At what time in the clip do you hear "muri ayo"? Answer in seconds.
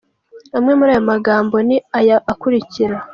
0.79-1.03